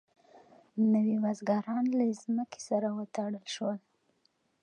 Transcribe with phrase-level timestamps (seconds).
[0.93, 3.79] نوي بزګران له ځمکې سره وتړل شول.